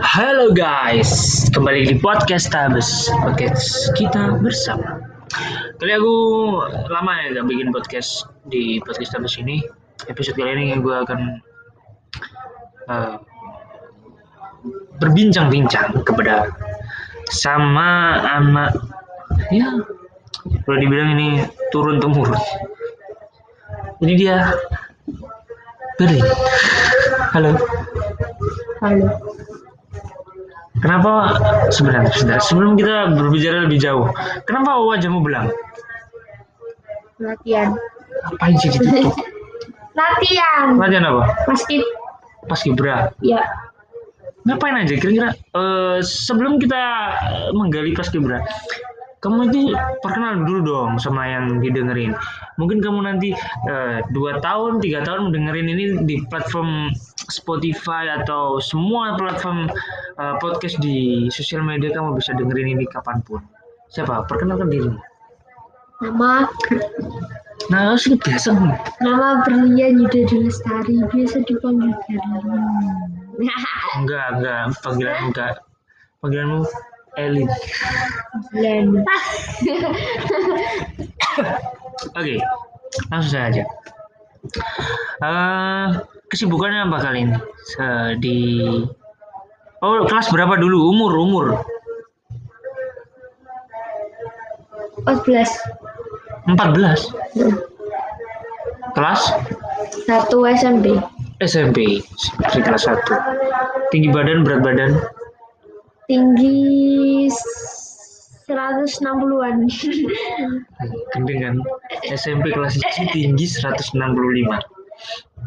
[0.00, 5.04] Halo guys, kembali di podcast Tabes Podcast kita bersama.
[5.76, 6.14] Kali aku
[6.88, 9.60] lama ya gak bikin podcast di podcast Tabes ini.
[10.08, 11.20] Episode kali ini gue akan
[12.88, 13.20] uh,
[14.96, 16.48] Berbincang-bincang kepada
[17.28, 18.72] Sama anak
[19.52, 19.76] Ya
[20.64, 22.40] Boleh dibilang ini turun temurun
[24.00, 24.56] Ini dia
[26.00, 26.24] Berin.
[27.36, 27.52] Halo
[28.84, 29.08] Halo.
[30.84, 31.40] Kenapa
[31.72, 34.12] sebenarnya sebentar, sebelum kita berbicara lebih jauh,
[34.44, 35.48] kenapa wajahmu belang?
[37.16, 37.72] Latihan.
[38.28, 39.16] Ngapain sih ditutup?
[39.96, 40.76] Latihan.
[40.76, 41.32] Latihan apa?
[41.48, 41.80] Basket.
[42.44, 43.08] Pas kibra.
[43.24, 43.40] Ya.
[44.44, 45.32] Ngapain aja kira-kira?
[45.32, 46.84] Eh, sebelum kita
[47.56, 48.44] menggali pas kibra,
[49.24, 49.72] kamu itu
[50.04, 52.12] perkenal dulu dong sama yang didengerin.
[52.60, 53.32] Mungkin kamu nanti
[53.72, 56.92] eh, dua tahun, tiga tahun mendengerin ini di platform
[57.32, 59.72] Spotify atau semua platform
[60.20, 63.40] eh, podcast di sosial media kamu bisa dengerin ini kapan pun.
[63.88, 64.28] Siapa?
[64.28, 65.00] Perkenalkan dirimu.
[66.04, 66.44] Nama
[67.72, 68.52] Nah, sudah biasa
[69.00, 73.56] nama Berlian Yuda Lestari biasa dipanggil Berlian.
[73.96, 74.62] Enggak, enggak.
[74.84, 75.64] Panggilan enggak.
[76.20, 76.68] Panggilanmu
[77.16, 77.48] Elin.
[78.50, 78.86] Berlian.
[82.18, 82.34] Oke,
[83.10, 83.62] langsung saja.
[85.24, 85.88] Eh,
[86.28, 87.36] kesibukannya apa kali ini?
[87.64, 88.36] Se- di
[89.84, 90.88] Oh, kelas berapa dulu?
[90.96, 91.46] Umur, umur.
[95.04, 95.44] 14.
[96.48, 97.12] 14.
[98.96, 99.20] Kelas
[100.08, 100.96] Satu SMP.
[101.44, 102.00] SMP,
[102.64, 102.96] kelas 1.
[103.92, 104.90] Tinggi badan, berat badan.
[106.04, 107.24] Tinggi
[108.44, 109.56] 160-an.
[111.16, 111.56] Gendeng kan?
[112.12, 113.96] SMP kelas 1 tinggi 165.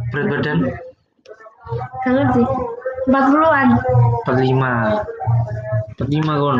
[0.09, 0.57] Berat badan
[2.07, 2.43] Gak ngerti.
[3.07, 3.69] 40-an.
[4.25, 6.01] 45.
[6.01, 6.59] 45 kon.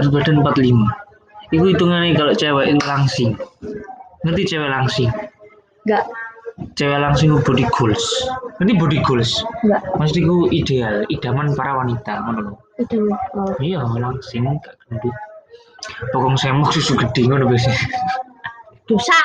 [0.00, 1.52] Berat badan 45.
[1.54, 3.30] Itu hitungannya kalau cewek itu langsing.
[4.24, 5.10] Ngerti cewek langsing?
[5.86, 6.08] Enggak.
[6.56, 8.04] Cewek langsing itu body goals.
[8.56, 9.44] Ngerti body goals?
[9.60, 9.80] Enggak.
[10.08, 12.52] Itu ideal, idaman para wanita, ngono lho.
[12.80, 13.12] Itu.
[13.36, 13.52] Oh.
[13.60, 15.12] Iya, langsing gak gendut.
[16.16, 17.76] Pokoknya semok susu gede ngono biasanya.
[18.88, 19.18] Dosa.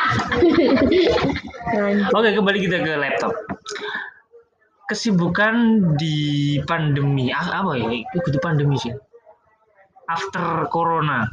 [2.17, 3.31] Oke, kembali kita ke laptop.
[4.91, 5.55] Kesibukan
[5.95, 8.03] di pandemi, ah, apa ya?
[8.11, 8.91] Itu pandemi sih.
[10.11, 11.23] After corona,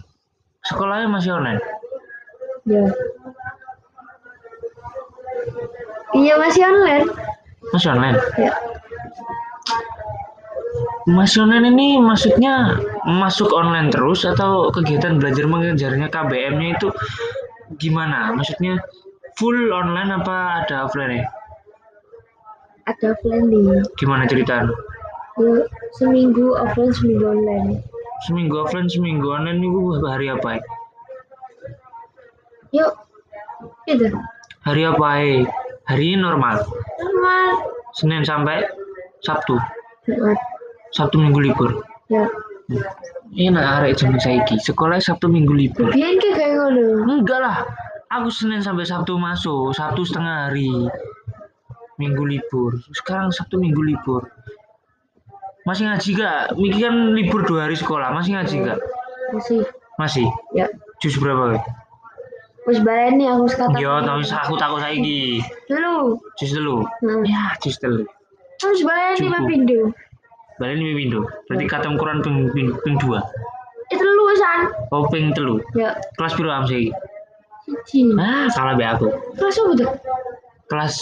[0.63, 1.63] sekolahnya masih online.
[2.69, 2.87] Ya.
[6.19, 7.07] Iya masih online.
[7.71, 8.19] Masih online.
[8.35, 8.53] Ya.
[11.09, 16.89] Masih online ini maksudnya masuk online terus atau kegiatan belajar mengajarnya KBM-nya itu
[17.79, 18.35] gimana?
[18.35, 18.83] Maksudnya
[19.39, 21.25] full online apa ada offline ya?
[22.91, 23.85] Ada planning.
[24.01, 24.75] Gimana ceritanya?
[25.39, 25.65] Ya,
[25.95, 27.85] seminggu offline seminggu online.
[28.27, 30.63] Seminggu offline, seminggu online itu hari apa ya?
[32.75, 32.93] Yuk.
[33.87, 34.11] Gitu.
[34.67, 35.47] Hari apa ya?
[35.89, 36.69] Hari ini normal.
[37.01, 37.53] Normal.
[37.97, 38.61] Senin sampai
[39.25, 39.57] Sabtu.
[40.05, 40.37] Heeh.
[40.93, 41.81] Sabtu minggu libur.
[42.13, 42.29] Ya.
[43.33, 44.61] Ini nak arek zaman saiki.
[44.61, 45.89] Sekolah Sabtu minggu libur.
[45.89, 47.09] Biar ki kayak ngono.
[47.09, 47.57] Enggak lah.
[48.13, 50.69] Aku Senin sampai Sabtu masuk, Sabtu setengah hari.
[51.97, 52.77] Minggu libur.
[52.93, 54.29] Sekarang Sabtu minggu libur.
[55.65, 56.57] Masih ngaji gak?
[56.57, 58.13] Miki kan libur dua hari sekolah.
[58.13, 58.81] Masih ngaji gak?
[59.33, 59.61] Masih.
[60.01, 60.29] Masih.
[60.57, 60.69] Ya.
[61.01, 61.61] Jus berapa?
[62.69, 63.81] Wis baleni aku sekarang.
[63.81, 65.41] Yo, tapi aku takut saiki.
[65.73, 66.21] Dulu.
[66.37, 66.85] Jus telu.
[67.01, 67.25] Hmm.
[67.25, 68.05] Ya, jus telu.
[68.61, 69.89] Wis baleni.
[70.59, 71.23] Balik ini window.
[71.49, 73.25] Berarti kata ukuran ping, ping, ping dua.
[73.89, 74.75] Itu lulusan.
[74.93, 75.63] Oh, ping telu.
[75.73, 75.97] Ya.
[76.21, 76.93] Kelas biru am saiki?
[77.65, 78.13] Siji.
[78.21, 79.09] Ah, salah be aku.
[79.39, 79.91] Kelas apa tuh?
[80.69, 80.95] Kelas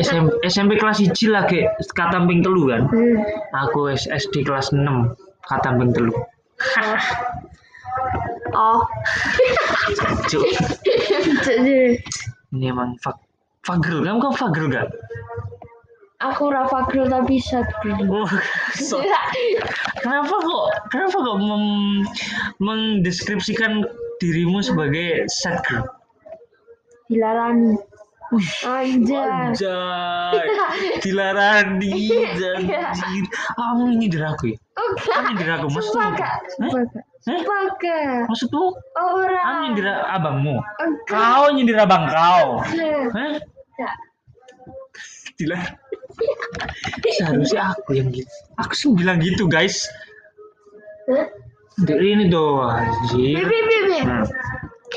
[0.00, 2.88] SMP, SMP kelas 1 lagi kata ping telu kan.
[2.88, 3.20] Hmm.
[3.68, 4.80] Aku SD kelas 6
[5.44, 6.14] kata ping telu.
[8.54, 8.80] Oh.
[10.30, 10.46] Cuk,
[11.42, 11.98] Jadi,
[12.54, 13.18] ini emang fag
[13.66, 14.06] fagel.
[14.06, 14.88] Kamu kan fagel gak?
[16.24, 18.00] aku Rafa Girl tapi sad girl.
[18.08, 18.30] Oh,
[18.72, 19.04] so-
[20.00, 22.08] kenapa kok kenapa kok mem-
[22.64, 23.84] mendeskripsikan
[24.16, 25.84] dirimu sebagai sad girl?
[27.12, 27.76] Dilarani.
[28.64, 29.52] Anjay.
[29.52, 30.48] Anjay,
[31.04, 31.92] dilarani,
[32.56, 33.24] anjir.
[33.52, 34.58] Kamu nyindir aku ya?
[34.80, 35.92] Kamu nyindir aku, maksudmu?
[35.92, 36.32] Sumpah kak.
[36.56, 37.04] Sumpah kak.
[37.24, 37.40] Hah?
[37.40, 38.28] Sumpah kak.
[38.28, 38.60] Maksudmu?
[38.60, 39.56] Oh, Kamu orang.
[39.64, 40.56] nyindir abangmu?
[40.76, 41.08] Enggak.
[41.08, 42.60] Kau nyindir abang kau?
[42.60, 43.34] Hah?
[43.80, 43.94] Kak.
[45.40, 45.58] Gila.
[47.16, 48.28] Seharusnya aku yang gitu.
[48.60, 49.88] Aku sih bilang gitu, guys.
[51.08, 51.26] Hah?
[51.80, 53.40] Dari ini tuh, anjir.
[53.40, 54.04] Bip, bip, bip, bip.
[54.06, 54.24] Hmm.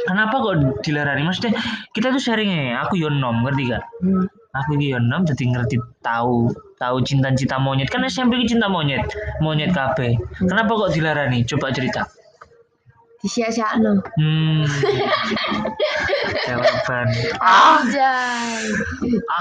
[0.05, 1.25] Kenapa kok dilarani?
[1.25, 1.57] Maksudnya
[1.95, 3.81] kita tuh sharing ya, aku yo nom, ngerti gak?
[4.03, 4.29] Hmm.
[4.53, 9.03] Aku iki yo enom jadi ngerti tahu tahu cinta-cinta monyet kan SMP ki cinta monyet
[9.39, 12.03] monyet kabeh kenapa kok dilarani coba cerita
[13.17, 13.97] Disia-siakno.
[14.13, 14.61] hmm
[16.45, 17.07] jawaban
[17.41, 18.61] Anjay.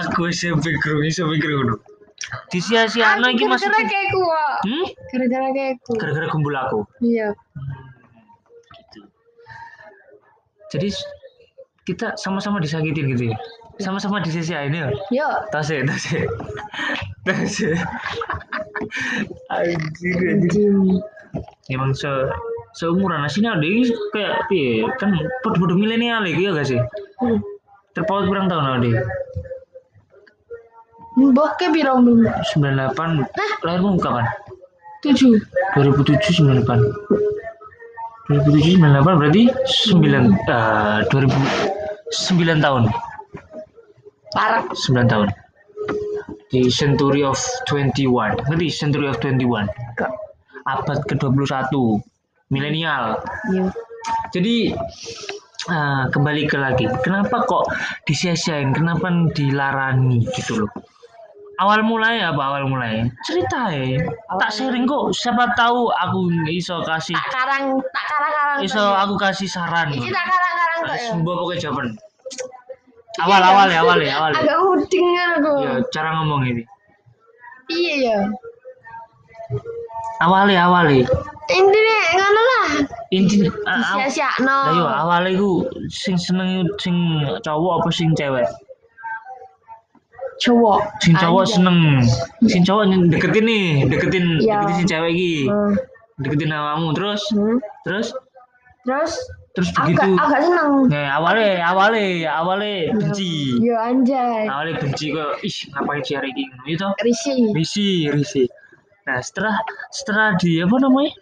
[0.01, 1.77] aku SMP krungu iso mikir ngono
[2.49, 4.21] disia-siakno iki Gara-gara maksudnya kayak ku.
[4.25, 4.57] kok.
[4.65, 5.93] hmm Gara-gara kayak ku.
[5.95, 7.29] gara-gara kumpul aku Iya.
[8.75, 9.01] gitu.
[10.73, 10.89] Jadi
[11.87, 13.37] kita sama-sama disakitin gitu ya?
[13.79, 14.89] Sama-sama di sisi ini ya?
[15.15, 16.27] Ya tasik tasik.
[17.27, 17.79] Tasik.
[19.51, 20.75] Anjir anjir
[21.71, 22.09] emang se
[22.77, 23.65] seumuran nah sini ada
[24.13, 26.81] kayak piye kan bodoh-bodoh milenial gitu ya iya gak sih?
[27.97, 29.01] Terpaut kurang tahun ada
[31.17, 32.29] Mbah ke pirang dulu?
[32.29, 33.25] 98.
[33.25, 34.29] Nah, lahirmu kapan?
[35.01, 35.41] 7.
[35.81, 36.77] 2007 98.
[38.29, 39.43] 2007 98 berarti
[39.97, 39.97] 9
[40.45, 41.76] uh, 2000
[42.13, 42.85] 9 tahun.
[44.31, 44.63] Parah.
[44.71, 45.29] 9 tahun.
[46.47, 49.67] Di Century of 21 ngerti Century of 21
[50.67, 51.75] abad ke-21
[52.51, 53.19] milenial.
[53.51, 53.67] Iya.
[54.31, 54.75] Jadi
[55.71, 56.87] uh, kembali ke lagi.
[57.03, 57.71] Kenapa kok
[58.07, 58.71] disia-siain?
[58.75, 60.71] Kenapa dilarani gitu loh?
[61.57, 63.09] Awal mulai apa awal mulai?
[63.25, 64.05] Cerita ya.
[64.29, 65.11] Awal tak sering kok.
[65.17, 69.89] Siapa tahu aku iso kasih tak karang tak karang, karang iso aku kasih saran.
[69.89, 71.09] Tak karang kok ya.
[71.09, 71.89] Semua pokoknya jawaban
[73.17, 75.53] awal awal ya awal ya awal ya Agak muding kan aku.
[75.65, 76.63] ya cara ngomong ini
[77.67, 78.19] Iya ya.
[80.21, 81.07] awal ya awal ya
[81.47, 82.67] Intinya ngono lah.
[83.15, 84.51] inti ah, ah, Sia-siakno.
[84.51, 85.51] lah yo awalnya ku
[85.87, 86.97] sing seneng sing
[87.41, 88.45] cowok apa sing cewek
[90.37, 90.81] Cowok.
[91.01, 91.55] sing cowok Anjay.
[91.57, 91.79] seneng
[92.45, 94.61] sing cowok deketin nih deketin Iya.
[94.61, 95.73] deketin sing cewek iki Hmm.
[96.21, 96.51] deketin
[96.93, 97.57] terus Hmm.
[97.87, 98.09] terus
[98.87, 99.13] Terus
[99.57, 100.73] terus agak begitu agak seneng.
[100.93, 103.57] nah awalnya awalnya awalnya benci.
[103.65, 104.45] Yo anjay.
[104.45, 106.77] awalnya benci kok ih ngapain sih hari ini?
[106.77, 107.35] Itu Risi.
[107.57, 108.45] risi risi
[109.09, 109.57] nah setelah
[109.89, 111.13] setelah di apa namanya?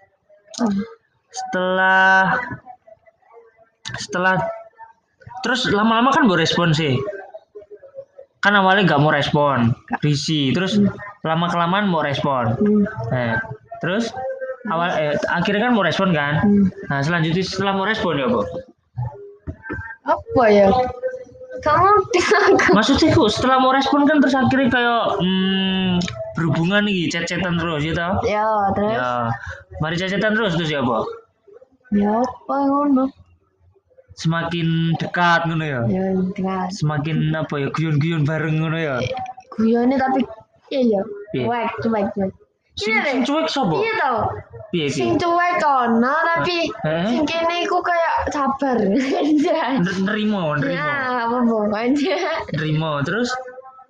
[0.59, 0.83] Hmm.
[1.31, 2.19] setelah
[4.03, 4.37] setelah
[5.47, 6.99] terus lama-lama kan gue respon sih.
[8.43, 9.79] Kan awalnya nggak mau respon.
[10.03, 10.83] Risi terus
[11.23, 12.59] lama kelamaan mau respon.
[12.59, 12.83] Hmm.
[13.15, 13.39] nah
[13.79, 14.11] terus
[14.67, 16.67] awal eh, akhirnya kan mau respon kan Hmm.
[16.89, 18.41] nah selanjutnya setelah mau respon ya bu
[20.05, 20.69] Apa ya?
[21.65, 21.89] Kamu
[22.77, 25.97] maksudnya kok setelah mau respon kan terus akhirnya kayak hmm,
[26.35, 28.45] berhubungan nih cecetan terus gitu Ya,
[28.77, 29.33] terus ya
[29.81, 31.09] mari cecetan terus terus ya bu
[31.91, 33.09] ya apa ngono?
[34.15, 36.05] semakin dekat ngono ya Ya
[36.37, 38.97] tinggal semakin apa ya guyon-guyon bareng ngono ya
[39.57, 40.21] guyone tapi
[40.69, 41.03] iya ya.
[41.33, 42.31] Cuek, cuek, cuek.
[42.75, 43.25] Sing Iya sing deh.
[43.25, 44.19] cuek sobo Iya tau.
[44.69, 47.05] piye Sing cuek kono tapi Eh?
[47.07, 48.79] sing kene iku kayak sabar.
[50.05, 52.19] Nerimo nerimo Ya, apa aja.
[52.51, 53.31] nerimo terus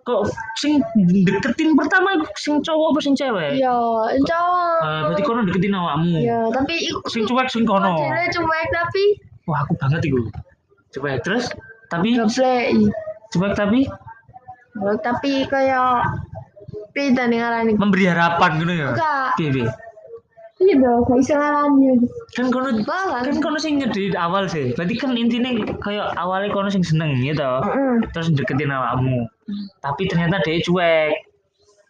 [0.03, 0.85] kok sing
[1.25, 3.73] deketin pertama sing cowok apa sing cewek Ya,
[4.21, 4.79] cowok.
[4.79, 9.03] Eh, berarti kono deketin awakmu Ya, tapi iku sing cuek sing kono modelnya cuek tapi
[9.45, 10.21] wah aku banget iku
[10.93, 11.49] cuek terus
[11.87, 12.93] tapi gablek.
[13.31, 13.81] cuek tapi
[14.75, 16.03] Tapi kayak
[16.95, 17.73] beda nih ngarani.
[17.75, 19.29] memberi harapan gitu ya Enggak.
[19.37, 19.67] piye
[20.57, 21.87] Iya dong, gak bisa ngarani.
[22.33, 26.81] kan kono kan kono sing nyedit awal sih berarti kan intinya kayak awalnya kono sing
[26.81, 27.95] seneng gitu Heeh.
[28.11, 29.27] terus deketin awakmu
[29.83, 31.13] tapi ternyata dia cuek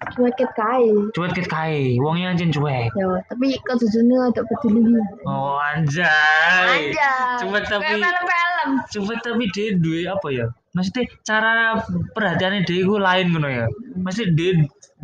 [0.04, 0.90] Cueket kae.
[1.12, 5.00] cuek ket kae wongnya anjing cuek Ya, tapi kejujurnya ada peduli.
[5.22, 7.40] oh anjay Aja.
[7.40, 8.68] cuek tapi Kayak film-film.
[8.90, 11.80] cuek tapi dia duwe apa ya maksudnya cara
[12.12, 13.66] perhatiannya dia itu lain gitu ya.
[13.96, 14.50] Maksudnya dia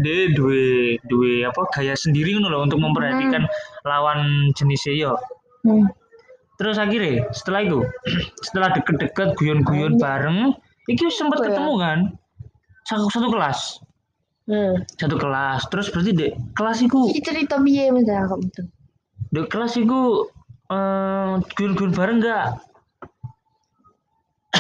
[0.00, 3.44] dia duwe duwe apa gaya sendiri gitu loh untuk memperhatikan
[3.84, 5.14] lawan jenisnya ya
[5.60, 5.92] Hmm.
[6.56, 7.84] terus akhirnya setelah itu
[8.48, 10.56] setelah deket-deket guyon-guyon bareng
[10.88, 11.52] itu sempat ya?
[11.52, 11.98] ketemu kan?
[12.88, 13.84] Satu, satu kelas.
[14.48, 14.80] Hmm.
[14.96, 15.68] satu kelas.
[15.68, 18.08] Terus berarti dek kelas itu cerita piye Mas?
[18.08, 18.64] Aku itu?
[19.36, 20.32] dek kelas itu
[20.72, 22.56] eh guyon-guyon bareng nggak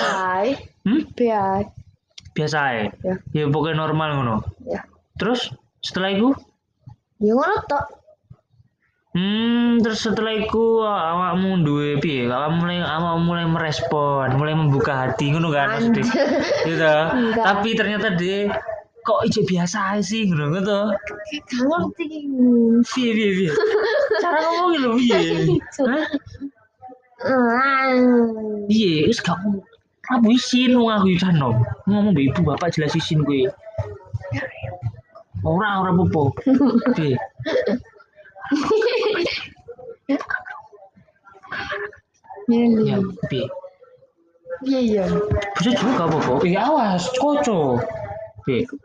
[0.00, 0.48] Hai.
[0.82, 1.02] hmm?
[1.12, 1.62] Biar.
[2.30, 3.14] biasa ya Ya.
[3.34, 4.86] ya pokoknya normal ngono Ya.
[5.14, 6.30] terus setelah itu
[7.18, 7.84] Ya ngono tok.
[9.10, 15.28] hmm terus setelah itu awakmu duwe piye awakmu mulai awakmu mulai merespon mulai membuka hati
[15.28, 16.06] ngono kan maksudnya
[16.62, 16.94] gitu
[17.36, 18.54] tapi ternyata dia
[19.00, 20.78] kok ije biasa aja sih ngono gitu
[21.50, 22.18] Gak ngerti iki.
[22.86, 23.52] piye piye piye
[24.20, 25.18] cara ngomongin lho piye
[25.90, 26.04] Hah?
[27.20, 27.90] Ah.
[28.64, 29.36] piye wis gak
[30.10, 33.46] apa isin wong aku cah nom ngomong mbak ibu bapak jelas isin gue
[35.46, 36.34] ora ora popo
[36.98, 37.14] piye
[42.50, 42.96] Iya, ya iya.
[43.30, 43.46] piye
[44.60, 45.04] Iya, iya.
[45.56, 47.80] bisa juga apa-apa eh awas koco?
[48.44, 48.76] Iku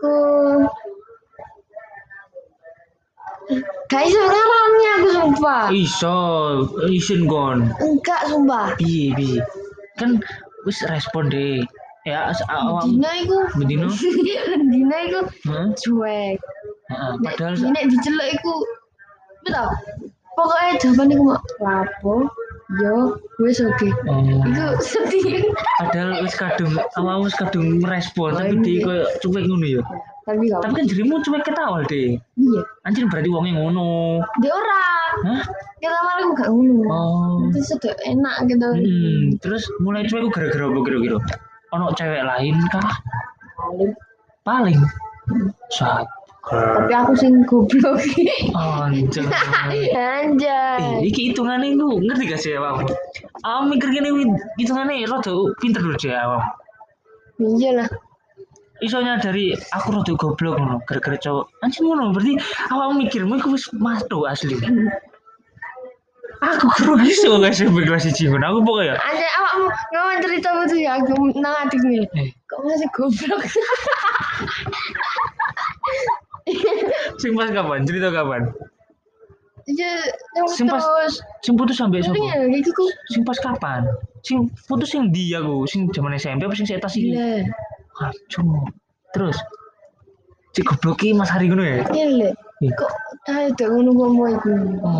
[3.91, 5.63] Gak iso ngarani aku sumpah.
[5.69, 6.19] Iso,
[6.89, 7.69] isin kon.
[7.83, 8.71] Enggak sumpah.
[8.79, 9.41] Piye piye?
[9.99, 10.23] Kan
[10.65, 11.61] wis respon deh.
[12.05, 13.37] Ya, awam Dina iku.
[13.57, 13.89] bedino.
[14.73, 15.19] Dina iku
[15.49, 15.67] Heeh.
[15.73, 16.37] cuek.
[16.85, 18.53] Heeh, padahal Nek diceluk iku
[19.41, 19.69] betul.
[20.35, 22.15] Pokoknya jawaban iku mau lapo
[22.83, 23.89] yo wis oke.
[24.09, 25.47] oh, Iku sedih.
[25.79, 29.81] padahal wis kadung awam wis kadung merespon tapi dia koyo cuek ngono ya.
[30.25, 32.17] Tapi kan jerimu cuek ket awal deh.
[32.37, 32.61] Iya.
[32.85, 34.21] Anjir berarti wongnya ngono.
[34.41, 34.85] Dia ora.
[35.23, 35.43] Hah?
[35.79, 36.83] Kita malah gak ngono.
[36.91, 37.37] Oh.
[37.51, 38.67] Itu sudah enak gitu.
[38.75, 41.17] Hmm, terus mulai cuek gara-gara apa kira-kira?
[41.75, 42.89] Ono cewek lain kah?
[43.55, 43.91] Paling.
[44.43, 44.79] Paling.
[45.71, 46.07] Saat.
[46.45, 47.97] Tapi aku sing goblok.
[48.53, 49.25] Anjay.
[49.97, 51.01] Anjay.
[51.01, 52.85] Eh, iki hitungannya itu ngerti gak sih awam?
[53.41, 54.13] Awam mikir gini
[54.61, 56.43] hitungannya rada pinter loh sih awam.
[57.41, 57.89] Iya lah.
[58.83, 61.45] Isonya dari aku rada goblok ngono gara-gara cowok.
[61.63, 62.35] Anjir ngono berarti
[62.73, 64.55] awam mikirmu iku wis masuk asli.
[66.43, 68.43] Aku kurang iso gak sih kelas siji ngono.
[68.51, 69.65] Aku pokoknya Anjay awakmu
[69.95, 72.03] ngomong cerita betul ya aku nang adiknya.
[72.19, 73.41] eh Kok masih goblok?
[77.17, 77.79] sing pas kapan?
[77.87, 78.41] Cerita kapan?
[79.65, 79.97] Iya,
[80.37, 81.17] yang Sing pas-.
[81.41, 82.21] Sing putus sampai Ini sapa?
[82.21, 82.83] ya, gitu.
[83.09, 83.81] Sing pas kapan?
[84.21, 87.17] Sing putus sing dia aku, sing zaman SMP apa sing saya tas iki?
[88.03, 88.67] Aduh.
[89.15, 89.37] Terus
[90.51, 91.83] si goblok iki Mas Hari ngono ya?
[91.91, 92.29] Iya, Le.
[92.63, 92.71] Iya.
[92.79, 92.91] Kok
[93.27, 94.51] tahu tuh ngono ngomong iku.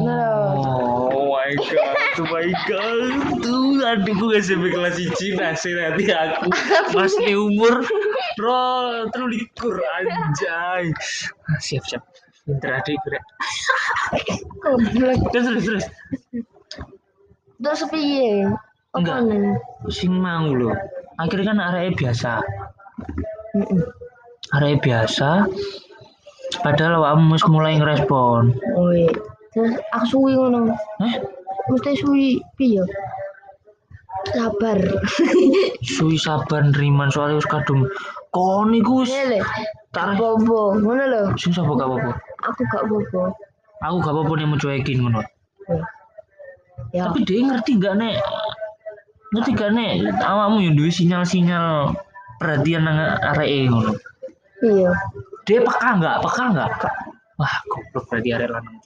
[0.04, 0.60] Nah.
[1.16, 3.16] Oh my god, oh my god.
[3.40, 6.52] Tuh adikku SMP kelas 1 nasir hati aku.
[6.92, 7.84] Masih umur
[8.36, 10.92] bro, terus likur anjay.
[11.48, 12.04] Ah, Siap siap.
[12.44, 13.24] Pinter adikku rek.
[14.60, 15.20] Goblok.
[15.32, 15.86] Terus terus terus.
[17.56, 18.52] Terus piye?
[18.96, 19.24] Enggak.
[19.92, 20.76] Sing mau lho.
[21.16, 22.44] Akhirnya kan arek biasa.
[24.54, 25.48] Arek biasa.
[26.62, 28.54] Padahal awakmu wis mulai ngerespon.
[28.78, 29.10] Oh iya.
[29.52, 30.72] Terus aku suwi ngono.
[31.02, 31.16] Eh,
[31.72, 32.26] Mesti suwi
[32.56, 32.84] piye?
[34.36, 34.78] Sabar.
[35.98, 37.90] suwi sabar neriman soalnya wis kadung
[38.30, 39.42] kon iku wis Iya,
[39.96, 41.24] tak Bobo, ngono lho.
[41.40, 42.12] sing sapa gak apa-apa.
[42.52, 43.32] Aku gak bobo.
[43.82, 45.22] Aku gak apa-apa nih mau cuekin ngono.
[46.92, 47.10] Ya.
[47.10, 48.20] Tapi dia ngerti gak nek
[49.34, 51.92] ngerti gak nek awakmu yang duwe sinyal-sinyal
[52.46, 53.92] perhatian nang areke ngono.
[54.62, 54.94] Iya.
[55.50, 56.22] Dia peka nggak?
[56.22, 56.70] Peka nggak?
[57.42, 58.78] Wah, goblok berarti arek lanang.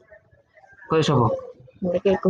[0.87, 1.27] Kok sapa?
[1.83, 2.29] Mereka iku.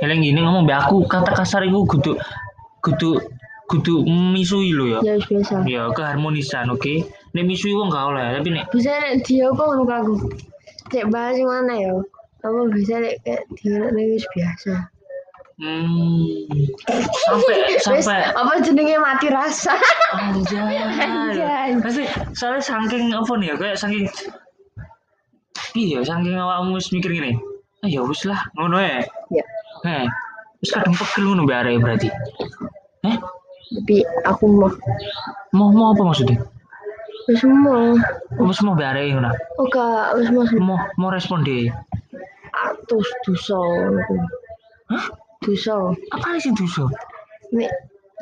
[0.00, 2.12] Eleng gini ngomong be aku kata kasar iku kudu
[2.80, 3.20] kudu
[3.68, 5.00] kudu misui lo ya.
[5.04, 5.64] Ya biasa.
[5.68, 7.04] Ya keharmonisan, oke.
[7.32, 10.14] Nek misui wong gak oleh, tapi nek Bisa nek dia apa ngono aku.
[10.92, 11.94] Cek bahas yang mana ya?
[12.42, 13.46] Apa bisa nek kayak
[13.94, 14.74] nek wis biasa.
[15.62, 16.58] hmm,
[17.28, 19.78] sampai sampai apa jenenge mati rasa.
[20.18, 20.80] anjay.
[20.98, 21.68] Anjay.
[21.78, 22.02] Pasti
[22.34, 24.10] soalnya saking apa nih ya kayak saking
[25.78, 27.38] iya saking awakmu wis mikir gini.
[27.84, 29.06] Ah ya wis lah, ngono ya.
[29.30, 29.44] ya.
[29.86, 30.06] Eh,
[30.62, 32.08] wis kadung pegel ngono arek berarti.
[33.06, 33.16] Eh,
[33.72, 34.70] Tapi aku mau
[35.54, 36.42] mau mau apa maksudnya?
[37.30, 37.94] wis mau.
[38.50, 39.30] Wis mau mbak arek ngono.
[39.62, 41.70] Oh gak wis mau Mau mau respon deh.
[43.24, 44.16] Dosa aku.
[44.92, 45.06] Hah?
[45.42, 45.76] Dosa.
[46.14, 46.86] Apa sih dosa?
[47.52, 47.70] Nek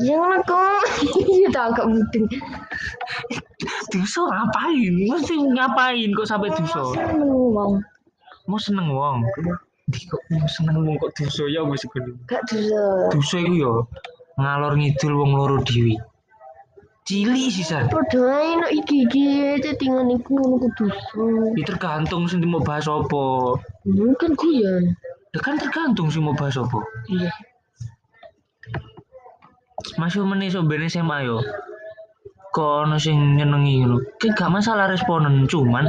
[0.01, 0.83] ya ngono kok.
[1.55, 2.27] Tak agak mudeng.
[3.91, 4.95] Dosa ngapain?
[5.11, 6.81] Mesti ngapain kok sampai dosa?
[6.95, 7.73] Seneng wong.
[8.47, 9.27] Mau seneng wong.
[9.91, 12.15] Di kok mau seneng wong kok dosa ya wis kudu.
[12.31, 13.11] Gak dosa.
[13.11, 13.73] Dosa iku ya
[14.41, 15.99] ngalor ngidul wong loro dhewe.
[17.09, 17.89] Cili sisan.
[17.91, 19.25] Padha ae no iki iki
[19.65, 21.25] chattingan iku ngono ku dosa.
[21.59, 23.57] Ya tergantung sing mau bahas apa.
[23.89, 24.95] Mungkin guyon.
[25.35, 26.79] Ya kan tergantung sih mau bahas apa.
[27.11, 27.33] Iya.
[29.97, 31.41] Masih meneh sok ben SMA yo.
[32.53, 33.97] Kok ono sing nyenengi ngono.
[34.21, 35.89] Ki gak masalah responen, cuman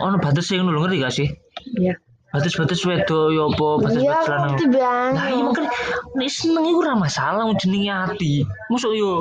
[0.00, 1.28] ono batas sing ngono ngerti gak sih?
[1.76, 1.94] Iya.
[2.28, 4.52] Batas-batas wedo yo apa Iya, batas-batas lanang.
[4.68, 5.16] banget.
[5.16, 5.70] Nah, iya makanya
[6.12, 8.32] nek seneng iku ora masalah jenenge ati.
[8.68, 9.12] Mosok yo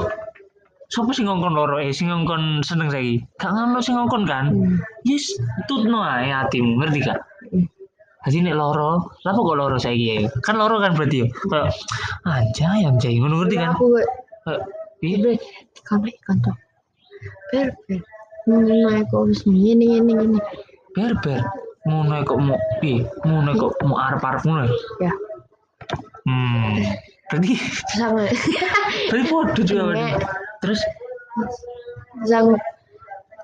[0.88, 3.20] Sopo sing ngongkon loro eh sing ngongkon seneng saiki?
[3.36, 4.46] Gak ngono sing ngongkon kan?
[4.56, 4.80] Hmm.
[5.04, 5.36] Yes,
[5.68, 7.20] tutno ae atimu, ngerti gak?
[7.52, 7.68] Hmm.
[8.24, 10.32] Jadi nek loro, lapa kok loro saiki ya?
[10.40, 11.28] Kan loro kan berarti yo.
[11.52, 11.76] Kayak
[12.24, 13.76] anjay anjay ngono ngerti kan?
[13.76, 14.00] Aku
[15.04, 15.38] Ibre,
[15.86, 16.58] kami kantor.
[17.54, 18.02] Ber, ber.
[18.48, 20.40] Nah, aku wis ngene ngene ngene.
[20.96, 21.44] ber ber.
[21.84, 23.04] Ngono kok mau piye?
[23.28, 24.66] Ngono kok mau arep-arep ngono.
[25.04, 25.12] ya?
[25.12, 25.14] Ya,
[26.28, 26.84] Hmm.
[27.32, 27.56] Berarti
[27.96, 28.28] sama.
[29.12, 29.96] berarti podo juga.
[30.64, 30.82] Terus
[32.26, 32.58] Sang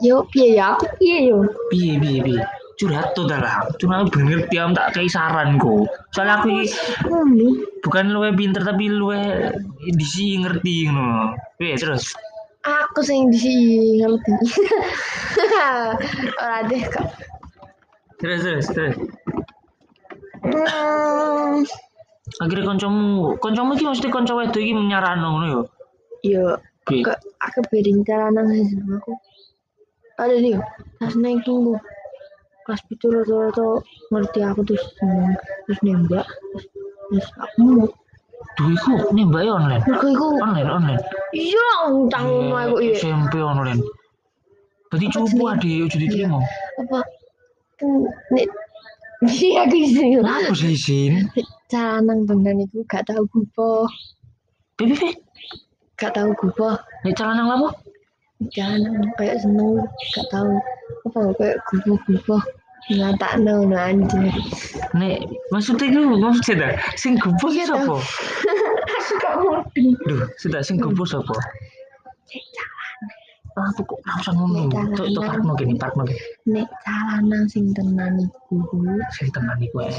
[0.01, 0.73] yo piye ya?
[0.75, 1.45] Aku piye yo?
[1.69, 2.41] piye piye piye
[2.73, 8.09] curhat tuh dah lah cuma bener am tak kayak saran kok soalnya aku ini bukan
[8.09, 9.53] luwe pinter tapi luwe
[9.93, 11.37] disi ngerti ngono.
[11.61, 12.17] Piye terus?
[12.63, 14.31] Aku sing di sini ngerti.
[16.43, 17.07] Ora deh kok.
[18.23, 18.95] Terus terus terus.
[20.43, 21.63] Hmm,
[22.39, 25.61] Akhirnya koncomu, koncomu iki mesti konco wedok iki nyarano ngono yo.
[26.23, 27.03] yo Piye?
[27.07, 29.13] kok aku bering cara nang sama aku.
[30.19, 30.59] Ada nih,
[30.99, 31.79] pas naik tunggu.
[32.63, 34.83] Kelas itu rata-rata ngerti aku terus
[35.67, 36.65] terus nembak terus,
[37.11, 37.87] terus aku mau
[38.53, 39.83] Duh iku nembak ya online.
[39.87, 41.01] iku Online online.
[41.33, 43.81] iya utang ngono aku iya SMP online.
[44.91, 45.49] Berarti jenenge?
[45.49, 46.39] ade ojo diterima.
[46.79, 46.99] apa
[47.81, 47.91] kan
[48.31, 48.45] nek
[49.27, 49.75] iya aku
[50.21, 51.13] Lah aku sih izin.
[51.71, 53.23] cara nang tenan iku gak tau
[54.77, 55.11] Piye piye?
[56.03, 56.75] Gak tau gupo
[57.07, 57.69] Nek celana apa?
[58.51, 59.79] cara nang kayak seneng
[60.11, 60.51] gak tau.
[61.07, 62.43] Apa kayak gupo-gupo
[62.91, 64.35] ngatakno no anjir
[64.91, 65.23] Nek
[65.55, 66.71] maksudnya iku maksudnya dah?
[66.99, 67.71] Sing gupo Iya,
[69.23, 69.83] ngerti.
[70.03, 71.35] Duh, sudah sing gupo sapa?
[73.53, 74.65] Ah, aku kok usah ngomong.
[74.73, 75.29] Tok celana.
[75.29, 76.17] parno gini, parno gini.
[76.49, 78.65] nek cara nang sing tenan iku
[79.13, 79.93] Sing tenan iku eh.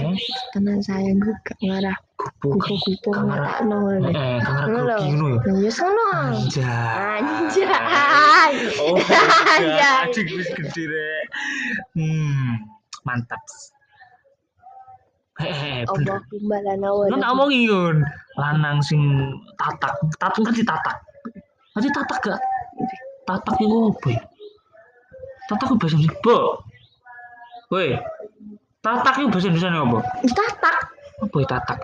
[0.51, 1.95] tenan sayang gue gak ngarah
[2.43, 3.63] Ngarah.
[3.63, 4.67] ngatakno ngono Eh, lho.
[4.67, 5.53] grogi ngono ya.
[5.63, 6.07] Ya sono.
[6.35, 7.23] Anjay.
[7.23, 8.55] Anjay.
[8.83, 8.99] Oh,
[9.55, 10.03] Anjay.
[10.11, 11.25] adik wis gede rek.
[11.95, 12.59] Hmm,
[13.07, 13.39] mantap.
[15.35, 17.11] Hehehe, Allah bener.
[17.11, 17.97] Kan ngomong yun,
[18.35, 19.03] lanang sing
[19.59, 20.99] tatak, tatak ngerti tatak.
[21.75, 22.41] Ngerti tatak gak?
[23.25, 24.23] Tatak itu apa ya?
[25.49, 26.21] Tatak itu bahasa Indonesia.
[26.25, 26.37] Bo.
[27.73, 27.89] Woi.
[28.85, 29.99] Tatak itu bahasa Indonesia apa?
[30.29, 30.77] Tatak.
[31.25, 31.79] Apa ya tatak?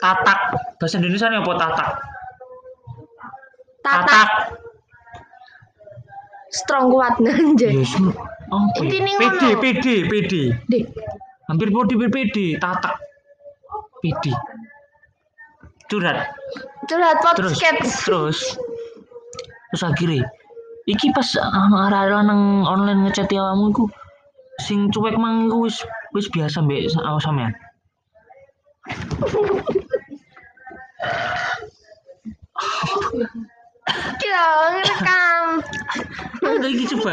[0.00, 0.40] Tatak.
[0.80, 1.90] Bahasa Indonesia apa tatak?
[3.84, 4.30] Tatak.
[6.52, 7.68] Strong kuat nanje.
[7.84, 7.92] Yes.
[8.48, 9.42] Oh, Intine PD.
[9.60, 10.32] PD, PD.
[11.50, 12.96] Hampir body PD, tatak.
[14.00, 14.32] PD.
[15.86, 16.34] Curhat.
[16.90, 17.60] Curhat podcast.
[17.60, 18.38] terus terus
[19.82, 20.24] akhirnya
[20.86, 23.84] iki pas uh, arah lanang online ngechat awakmu iku
[24.62, 25.76] sing cuek mang iku wis
[26.14, 27.52] wis biasa mbek awak sampean.
[34.16, 35.44] Kita ngerekam.
[36.46, 37.12] ada iki coba.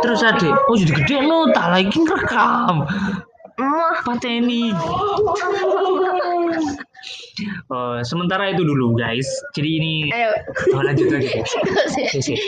[0.00, 2.86] Terus ade oh jadi gede no tak lagi ngerekam
[4.06, 4.72] pateni
[7.72, 10.30] oh, sementara itu dulu guys jadi ini Ayo.
[10.76, 11.52] oh, lanjut lagi guys
[12.12, 12.38] Terus ya.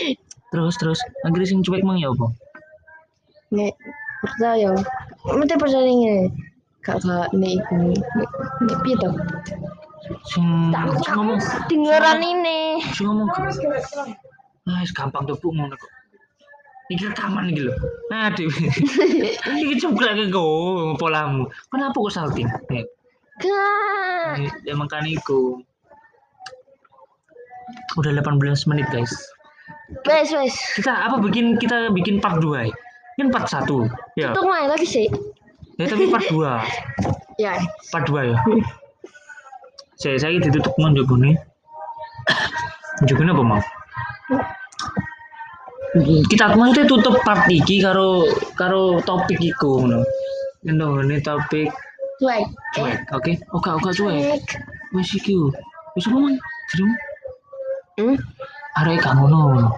[0.53, 2.29] Terus terus akhirnya sing cuek mang ya apa
[3.53, 3.77] Nek
[4.25, 4.73] percaya.
[5.29, 6.33] Mesti percaya ngene.
[6.81, 7.77] Gak nek iku.
[7.93, 8.31] Nek
[8.65, 9.11] nek piye to?
[10.29, 10.45] sing
[11.15, 11.39] ngomong
[11.71, 12.83] dengeran ini.
[12.97, 13.29] sing ngomong
[14.83, 15.91] wis gampang tuh bu ngono kok.
[16.91, 17.75] Iki rekaman iki lho.
[18.11, 18.51] Nah, Dik.
[19.63, 21.49] iki juga ke go polamu.
[21.71, 22.49] Kenapa kok salting?
[22.69, 22.85] Eh,
[23.41, 24.53] Gak.
[24.69, 25.65] ya makanya iku.
[27.97, 29.13] Udah 18 menit, guys.
[30.09, 30.55] Wes wes.
[30.77, 32.73] Kita apa bikin kita bikin part 2 ya?
[33.21, 33.69] Kan part 1.
[34.17, 34.33] Ya.
[34.33, 35.07] Tuh main lagi sih.
[35.77, 36.41] Ya tapi part 2.
[37.41, 37.57] Ya.
[37.93, 38.37] Part 2 ya.
[40.01, 41.37] Saya saya ditutup mon jogone.
[43.09, 43.63] Jogone apa mau?
[46.33, 48.25] kita maksudnya tutup part iki karo
[48.57, 50.01] karo topik iku ngono.
[50.65, 51.69] Ngono ini topik
[52.23, 52.47] Cuek.
[52.79, 53.33] cuek, oke?
[53.51, 54.15] Oke, oke cuek.
[54.15, 54.45] Cuek.
[54.95, 55.35] Wis iki.
[55.35, 55.51] yo.
[55.99, 56.39] Wis apa mang?
[56.71, 56.87] Jero
[57.99, 58.17] Hmm.
[58.79, 59.69] arek gak ngono.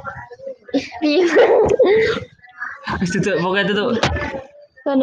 [3.01, 3.97] Wis tutup, pokoknya tutup.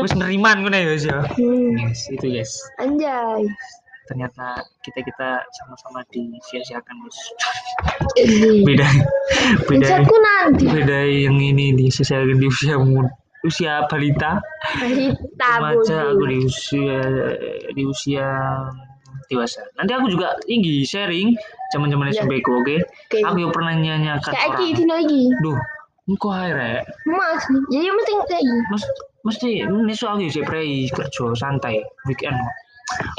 [0.05, 1.19] Wis neriman ngono ya wis ya.
[1.33, 1.75] Hmm.
[1.81, 2.53] Yes, itu guys.
[2.77, 3.43] Anjay.
[4.07, 6.95] Ternyata kita kita sama-sama disia-siakan.
[8.21, 8.63] Ini.
[8.63, 8.87] Beda
[9.65, 10.65] beda Chatku nanti.
[10.67, 13.09] beda yang ini disia-siakan di usia muda
[13.45, 14.41] usia balita.
[14.77, 16.99] Balita remaja aku di usia
[17.73, 18.27] di usia
[19.31, 19.63] dewasa.
[19.79, 21.33] Nanti aku juga tinggi sharing
[21.71, 22.21] zaman-zaman Ya.
[22.21, 22.77] SMP ku oke?
[22.83, 23.19] Oke.
[23.23, 24.75] aku yang pernah nyanyikan Kayak orang.
[24.75, 25.21] Dino lagi.
[25.39, 25.59] duh
[26.11, 26.81] engko ae rek.
[27.07, 28.61] Mas, jadi mesti kayak gini.
[28.67, 28.83] Mas,
[29.23, 29.49] mesti
[29.87, 32.35] besok aku sih prei kerja santai weekend.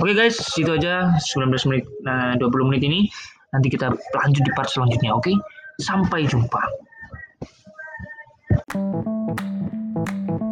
[0.03, 1.17] Oke guys itu aja.
[1.17, 3.01] 19 menit nah 20 menit ini.
[3.57, 5.33] Nanti kita lanjut di part selanjutnya oke?
[5.81, 6.61] Sampai jumpa
[8.75, 10.52] うん。